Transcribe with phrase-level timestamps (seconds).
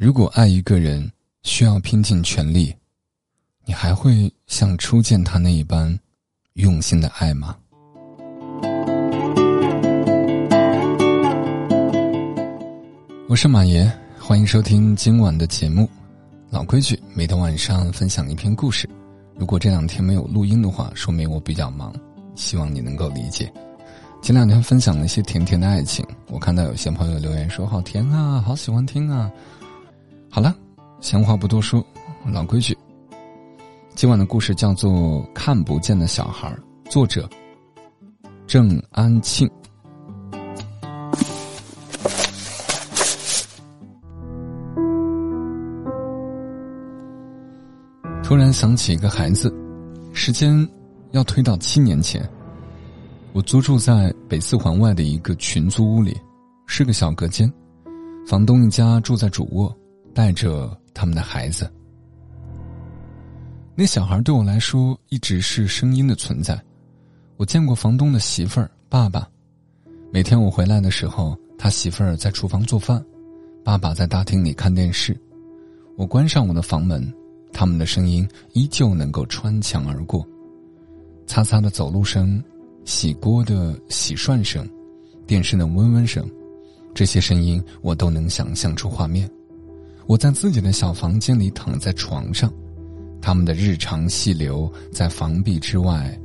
[0.00, 1.12] 如果爱一个人
[1.42, 2.74] 需要拼尽全力，
[3.66, 5.94] 你还会像初见他那一般
[6.54, 7.54] 用心的爱吗？
[13.28, 15.86] 我是马爷，欢迎收听今晚的节目。
[16.48, 18.88] 老规矩，每天晚上分享一篇故事。
[19.36, 21.94] 如果这两天没有录音的话，说明我比较忙，
[22.34, 23.52] 希望你能够理解。
[24.22, 29.30] 前两天分享了一些甜甜的爱情，我看到有些朋友留言说好甜啊，好喜欢听啊。
[30.32, 30.54] 好了，
[31.00, 31.84] 闲话不多说，
[32.32, 32.78] 老规矩。
[33.96, 34.92] 今晚的故事叫做
[35.32, 36.48] 《看不见的小孩》，
[36.90, 37.28] 作者
[38.46, 39.50] 郑安庆。
[48.22, 49.52] 突然想起一个孩子，
[50.12, 50.64] 时间
[51.10, 52.24] 要推到七年前，
[53.32, 56.16] 我租住在北四环外的一个群租屋里，
[56.66, 57.52] 是个小隔间，
[58.28, 59.76] 房东一家住在主卧。
[60.14, 61.70] 带着他们的孩子，
[63.74, 66.60] 那小孩对我来说一直是声音的存在。
[67.36, 69.28] 我见过房东的媳妇儿、爸爸，
[70.12, 73.02] 每天我回来的时候，他媳妇儿在厨房做饭，
[73.64, 75.18] 爸爸在大厅里看电视。
[75.96, 77.10] 我关上我的房门，
[77.52, 80.26] 他们的声音依旧能够穿墙而过，
[81.26, 82.42] 擦擦的走路声，
[82.84, 84.68] 洗锅的洗涮声，
[85.26, 86.28] 电视的嗡嗡声，
[86.92, 89.30] 这些声音我都能想象出画面。
[90.06, 92.52] 我在自己的小房间里躺在床上，
[93.20, 96.18] 他们的日常细流在房壁之外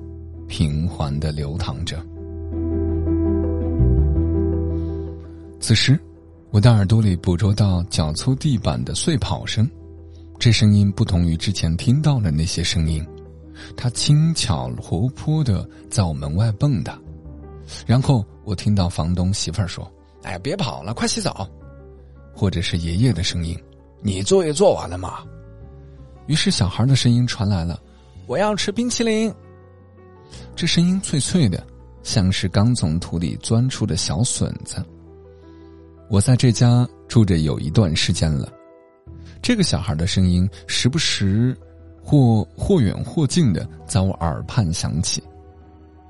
[0.47, 2.03] 平缓的流淌着。
[5.59, 5.99] 此时，
[6.51, 9.69] 我的耳朵里捕捉到脚粗地板的碎跑声，
[10.39, 13.05] 这声音不同于之前听到的那些声音，
[13.75, 16.95] 它轻巧活泼的在我门外蹦跶。
[17.85, 21.49] 然后我听到房东媳妇儿说：“哎，别跑了，快洗澡。”
[22.36, 23.58] 或者是爷爷的声音。
[24.02, 25.23] 你作业做完了吗？
[26.28, 27.80] 于是小孩的声音传来了
[28.27, 29.33] ：“我要吃冰淇淋。”
[30.55, 31.65] 这声音脆脆的，
[32.04, 34.83] 像是刚从土里钻出的小笋子。
[36.09, 38.52] 我在这家住着有一段时间了，
[39.42, 41.55] 这个小孩的声音时不时
[42.04, 45.23] 或或远或近的在我耳畔响起，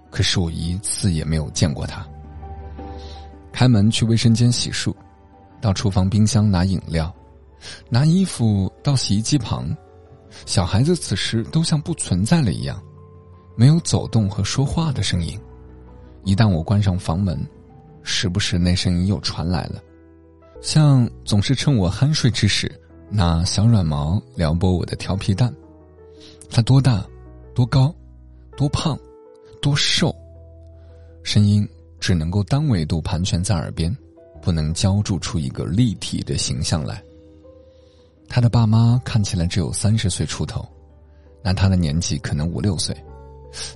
[0.09, 2.05] 可是我一次也没有见过他。
[3.53, 4.93] 开门去卫生间洗漱，
[5.65, 7.11] 到厨房冰箱拿饮料。
[7.89, 9.75] 拿衣服到洗衣机旁，
[10.45, 12.79] 小孩子此时都像不存在了一样，
[13.55, 15.39] 没有走动和说话的声音。
[16.23, 17.43] 一旦我关上房门，
[18.03, 19.81] 时不时那声音又传来了，
[20.61, 22.71] 像总是趁我酣睡之时，
[23.09, 25.51] 拿小软毛撩拨我的调皮蛋。
[26.47, 27.03] 他多大？
[27.55, 27.91] 多高？
[28.55, 28.95] 多胖？
[29.63, 30.15] 多瘦？
[31.23, 31.67] 声音
[31.99, 33.95] 只能够单维度盘旋在耳边，
[34.45, 37.01] 不能浇筑出一个立体的形象来。
[38.29, 40.63] 他的爸妈看起来只有三十岁出头，
[41.43, 42.95] 那他的年纪可能五六岁，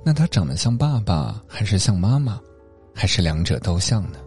[0.03, 2.39] 那他长得像爸爸还是像妈妈，
[2.93, 4.19] 还是两者都像呢？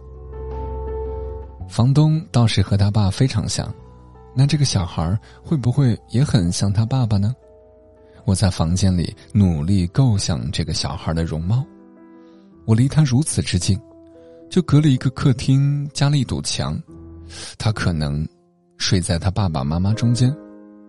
[1.69, 3.73] 房东倒是和他爸非常像，
[4.35, 7.33] 那这个小孩会不会也很像他爸爸呢？
[8.25, 11.65] 我在房间里努力构想这个小孩的容貌，
[12.65, 13.79] 我离他如此之近，
[14.53, 16.79] 就隔了一个客厅加了一堵墙，
[17.57, 18.23] 他可能。
[18.77, 20.35] 睡在他爸爸妈妈中间，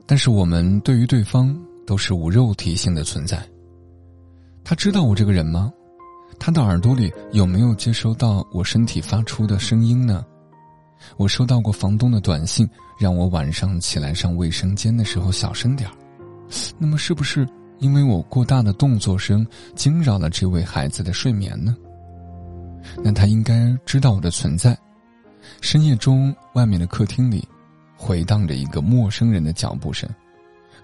[0.04, 3.42] 但是我们对于对方都是无肉体性的存在。
[4.64, 5.72] 他知道我这个人吗？
[6.38, 10.26] 他的耳朵里有没有接收到我身体发出的声音呢？
[11.16, 15.96] 我收到过房东的短信，让我晚上起来上卫生间的时候小声点儿。
[16.78, 17.48] 那么，是不是
[17.78, 21.74] 因为我过大的动作声惊扰了这位孩子的睡眠呢？
[23.02, 24.76] 那他应该知道我的存在。
[25.60, 27.46] 深夜中，外面的客厅里。
[27.96, 30.06] 回荡着一个陌生人的脚步声，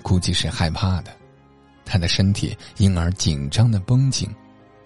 [0.00, 1.10] 估计是害怕的，
[1.84, 4.26] 他的身体因而紧张的绷紧，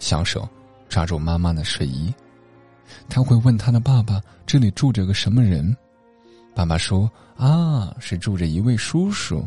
[0.00, 0.48] 小手
[0.88, 2.12] 抓住妈妈的睡衣。
[3.08, 5.76] 他会问他的爸爸：“这里住着个什么人？”
[6.56, 9.46] 爸爸说：“啊，是住着一位叔叔。”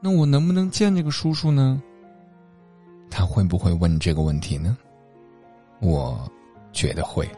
[0.00, 1.80] 那我能不能见这个叔叔呢？
[3.10, 4.76] 他会不会问这个问题呢？
[5.78, 6.28] 我
[6.78, 7.28] 觉得会。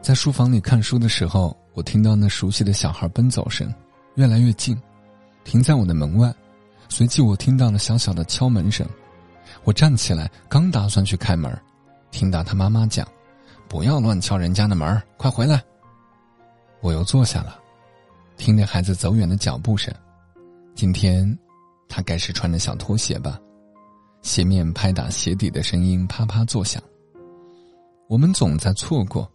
[0.00, 3.70] 在书房里看书的时候，我听到那熟悉的小孩奔走声，
[4.14, 4.80] 越来越近，
[5.44, 6.32] 停在我的门外。
[6.88, 8.88] 随即，我听到了小小的敲门声。
[9.64, 11.54] 我站起来，刚打算去开门，
[12.10, 13.06] 听到他妈妈讲
[13.68, 15.62] ：“不要乱敲人家的门，快回来。”
[16.80, 17.58] 我又坐下了，
[18.38, 19.92] 听着孩子走远的脚步声。
[20.74, 21.38] 今天，
[21.90, 23.38] 他该是穿着小拖鞋吧？
[24.22, 26.82] 鞋面拍打鞋底的声音啪啪作响。
[28.08, 29.30] 我们总在错过。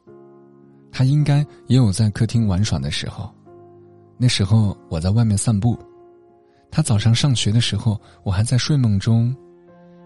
[0.95, 3.33] 他应该也有在客厅玩耍的时候。
[4.15, 5.75] 那时候我在外面散步，
[6.69, 9.35] 他早上上学的时候，我还在睡梦中。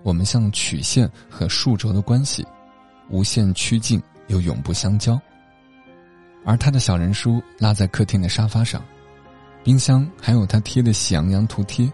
[0.01, 2.47] 我们像曲线和数轴的关系，
[3.09, 5.19] 无限趋近又永不相交。
[6.45, 8.81] 而他的小人书落在客厅的沙发上，
[9.65, 11.91] 冰箱还有他贴的喜羊羊图贴，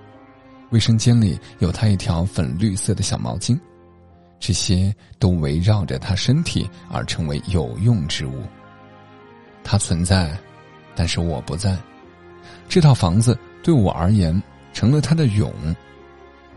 [0.73, 3.55] 卫生间里有他一条粉绿色的小毛巾，
[4.39, 8.41] 这些都围绕着他身体而成为有用之物。
[9.63, 10.35] 他存在，
[10.95, 11.77] 但是我不在。
[12.67, 14.41] 这套房子对我而言
[14.73, 15.53] 成了他的蛹。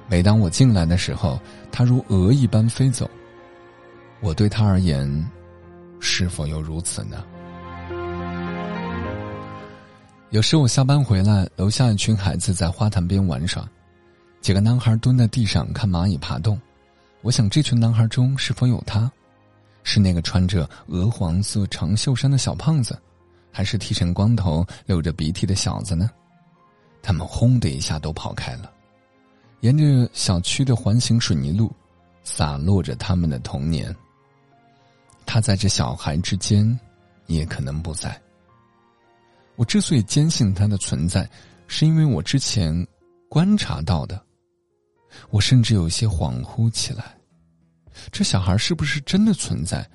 [0.08, 1.38] 每当我进来的时候，
[1.70, 3.10] 他如蛾一般飞走。
[4.20, 5.30] 我对他而言，
[6.00, 7.22] 是否又如此呢？
[10.30, 13.68] 有时我下班回来，楼下一群孩子在花坛边玩耍，
[14.46, 16.56] 几个男孩蹲在地上看蚂蚁爬动。
[17.22, 19.10] 我想，这群男孩中是否有他？
[19.82, 22.96] 是那个穿着鹅黄色长袖衫的小胖子，
[23.50, 26.08] 还是剃成光头、流着鼻涕的小子呢？
[27.02, 28.70] 他们轰的一下都跑开了。
[29.62, 31.75] 沿着小区的环形水泥路，
[32.22, 33.92] 洒落着他们的童年。
[35.26, 36.78] 他在这小孩之间，
[37.26, 38.16] 也可能不在。
[39.56, 41.28] 我之所以坚信他的存在，
[41.66, 42.87] 是因为我之前
[43.28, 44.25] 观察到的。
[45.31, 47.17] 我甚至有些恍惚起来：
[48.12, 49.88] 这小孩是不是真的存在？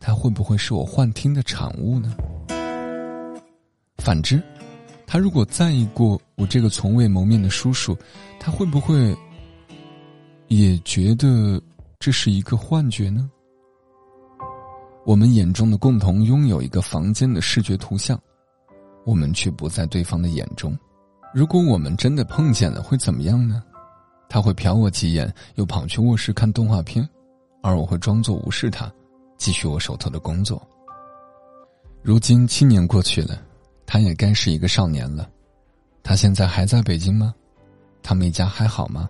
[0.00, 2.14] 他会不会是我幻听的产物呢？
[3.98, 4.40] 反之。
[5.06, 7.96] 他如果在意过我这个从未谋面的叔叔，
[8.38, 9.16] 他会不会
[10.48, 11.60] 也觉得
[11.98, 13.28] 这是一个幻觉呢？
[15.06, 18.20] 我们眼中的共同拥有一个房间的视觉图像，
[19.06, 20.78] 我们却不在对方的眼中。
[21.34, 23.64] 如果我们真的碰见了，会怎么样呢？
[24.28, 27.08] 他会瞟我几眼，又跑去卧室看动画片，
[27.62, 28.92] 而我会装作无视他，
[29.36, 30.60] 继续我手头的工作。
[32.02, 33.42] 如今七年过去了。
[33.90, 35.26] 他也该是一个少年了，
[36.02, 37.34] 他现在还在北京吗？
[38.02, 39.08] 他们一家还好吗？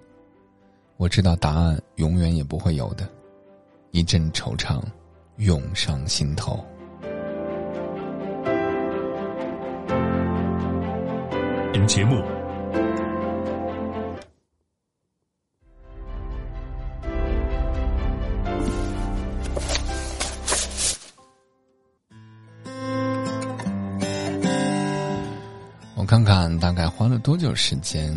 [0.99, 3.05] 我知道答案永远也不会有的，
[3.91, 4.81] 一阵惆怅
[5.39, 6.65] 涌上心头。
[11.73, 12.38] 本节目。
[26.69, 28.15] 大概花了多久时间，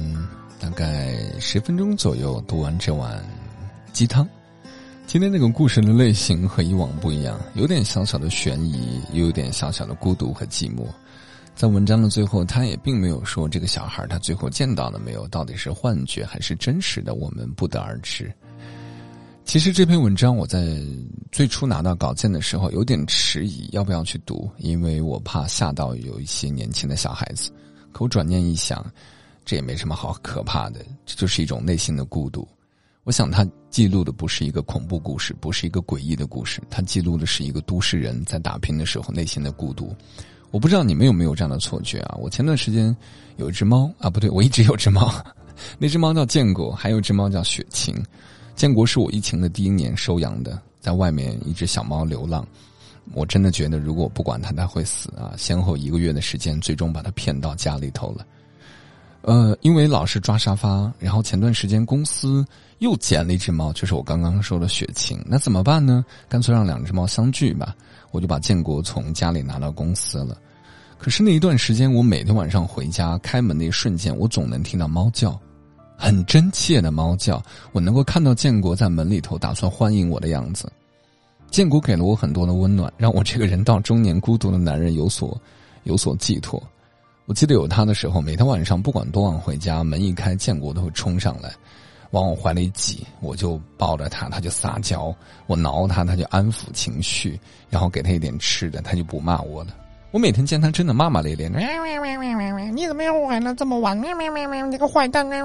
[0.59, 3.23] 大概十分钟左右读完这碗
[3.93, 4.27] 鸡汤。
[5.07, 10.85] 今天那个故事的类型和以往不一样，有点小小的悬疑，又有点小小的孤独和寂寞。
[11.55, 18.29] 在文章的最后，他也并没有说这个小孩他最后见到了没有，到底是幻觉还是真实的，我们不得而知。
[19.45, 20.77] 其实这篇文章我在
[21.31, 27.49] 最初拿到稿件的时候有点迟疑，要不要去读，因为我怕吓到有一些年轻的小孩子。
[27.91, 28.85] 可我转念一想，
[29.45, 32.47] 这也没什么好可怕的，这就是一种内心的孤独。
[33.03, 39.95] 我想他记录的不是一个恐怖故事，不是一个诡异的故事，他记录的是一个都市人在打拼的时候内心的孤独。
[40.51, 42.15] 我不知道你们有没有这样的错觉啊？
[42.19, 42.95] 我前段时间
[43.37, 45.11] 有一只猫啊，不对，我一直有只猫，
[45.79, 47.95] 那只猫叫建国，还有一只猫叫雪晴。
[48.55, 52.45] 建国是我疫情的第一年收养的，在外面一只小猫流浪。
[53.13, 55.33] 我真的觉得，如果不管他，他会死啊！
[55.37, 58.25] 先后一个月的时间，最终把他骗到家里头了。
[59.23, 62.45] 呃，因为老是抓沙发，然后前段时间公司
[62.79, 65.23] 又捡了一只猫，就是我刚刚说的雪晴。
[65.27, 66.03] 那怎么办呢？
[66.27, 67.75] 干脆让两只猫相聚吧。
[68.11, 70.37] 我就把建国从家里拿到公司了。
[70.97, 75.39] 可是那一段时间，我每天晚上回家开门那一瞬间，我总能听到猫叫，
[75.97, 77.43] 很真切的猫叫。
[77.73, 80.71] 我能够看到建国在门里头打算欢迎我的样子。
[81.51, 85.39] 建国给了我很多的温暖，让我这个人到中年孤独的男人有所
[85.83, 86.61] 有所寄托。
[87.25, 91.51] 我记得有他的时候，每天晚上不管多晚回家，门一开，建国都会冲上来，
[92.11, 95.13] 往我怀里挤，我就抱着他，他就撒娇；
[95.45, 97.39] 我挠他，他就安抚情绪，
[97.69, 99.75] 然后给他一点吃的，他就不骂我了。
[100.11, 101.49] 我每天见他真的骂骂咧咧，
[102.73, 103.99] 你怎么又玩了这么晚？
[104.71, 105.27] 你个坏蛋！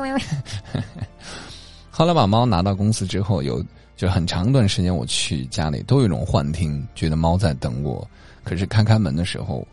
[1.91, 3.63] 后来把猫拿到公司之后，有。
[3.97, 8.07] 就很长一段时间，我去家里都有一种幻听，觉得猫在等我。
[8.45, 9.67] 可是开开门的时候，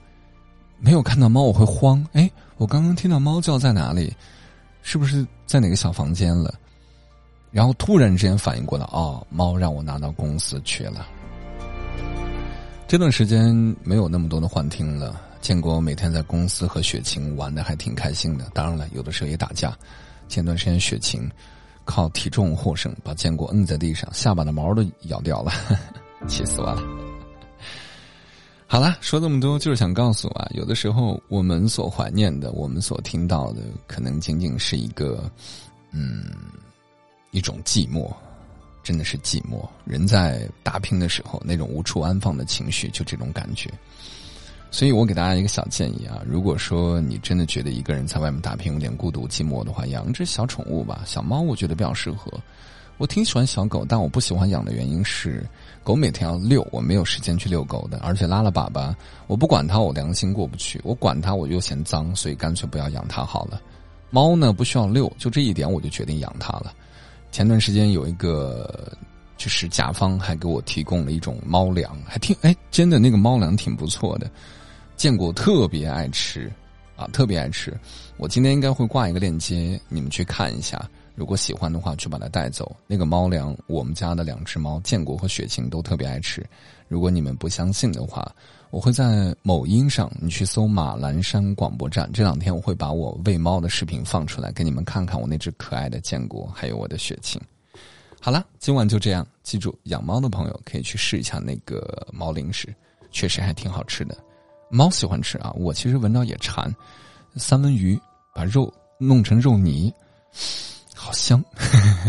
[0.79, 2.03] 没有看到猫，我会慌。
[2.13, 4.11] 哎，我刚刚听到猫叫在哪里？
[4.81, 6.53] 是不是在哪个小房间了？
[7.51, 11.05] 然后突然之间反应过来，哦，猫让我拿到公司去了。
[12.87, 13.53] 这段时间
[13.83, 15.19] 没有那么多的幻听了。
[15.41, 19.77] 建国每天在公司和雪晴玩的还挺开心的，当然了，有的时候也打架。
[20.29, 21.29] 前段时间雪晴。
[21.85, 25.51] 靠体重获胜，把坚果摁在地上，下巴的毛都咬掉了，
[26.27, 26.81] 气死我了。
[28.65, 35.29] 好了，说这么多就是想告诉啊，有的时候我们所怀念的，我们所听到的，可能仅仅是一个，
[35.91, 36.31] 嗯，
[37.29, 38.11] 一种寂寞，
[38.81, 39.63] 真的是寂寞。
[39.85, 43.69] 人在打拼的时候，那种无处安放的情绪，就这种感觉。
[44.73, 52.33] 所以我给大家一个小建议啊，如果说你真的觉得一个人在外面打拼有点孤独寂寞的话，养只小宠物吧，小猫我觉得比较适合。
[52.97, 55.47] 我挺喜欢小狗，但我不喜欢养的原因是，
[55.83, 58.91] 狗每天要遛，我没有时间去遛狗的，而且拉了粑粑，
[59.27, 63.61] 我不管它，我良心过不去；我管它，我又嫌脏，所以干脆不要养它好了。
[64.09, 66.73] 猫呢，不需要遛，就这一点我就决定养它了。
[67.31, 68.91] 前段时间有一个，
[69.37, 74.29] 就是甲方还给我提供了一种猫粮，还挺哎，真的那个猫粮挺不错的，
[74.95, 76.51] 建国特别爱吃，
[76.95, 77.77] 啊，特别爱吃。
[78.17, 80.89] 我今天应该会挂一个链接，你们去看一下。
[81.15, 82.75] 如果喜欢的话，去把它带走。
[82.87, 86.43] 那个猫粮，我们家的两只猫建国和雪晴都特别爱吃。
[86.87, 88.31] 如果你们不相信的话，
[88.71, 92.09] 我会在某音上，你去搜马栏山广播站。
[92.11, 97.39] 这两天我会把我喂猫的视频放出来，给你们看看我那只可爱的建国，还有我的雪晴。
[98.19, 99.25] 好了，今晚就这样。
[99.43, 102.73] 记住，养猫的朋友可以去试一下那个猫零食，
[103.11, 104.17] 确实还挺好吃的。
[104.73, 106.73] 猫喜欢吃啊，我其实闻到也馋。
[107.35, 107.99] 三文鱼
[108.33, 109.93] 把肉弄成肉泥。
[110.95, 111.43] 好香！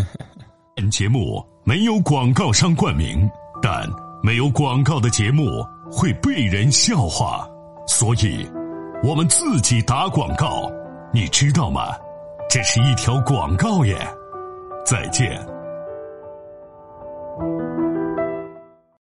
[0.75, 3.28] 本节目没有广告商冠名，
[3.61, 3.87] 但
[4.23, 7.47] 没有广告的节目会被人笑话，
[7.87, 8.49] 所以
[9.02, 10.71] 我们自己打广告，
[11.12, 11.94] 你知道吗？
[12.49, 13.94] 这是一条广告耶！
[14.87, 15.53] 再见。